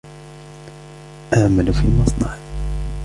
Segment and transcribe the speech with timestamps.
[1.33, 2.35] أعمل في مصنع.